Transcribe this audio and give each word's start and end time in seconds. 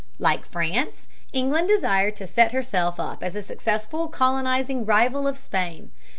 Like 0.17 0.47
France, 0.47 1.07
England 1.31 1.67
desired 1.67 2.15
to 2.15 2.25
set 2.25 2.53
herself 2.53 2.99
up 2.99 3.21
as 3.23 3.35
a 3.35 3.43
successful 3.43 4.07
colonizing 4.07 4.83
rival 4.83 5.27
of 5.27 5.37
Spain. 5.37 5.91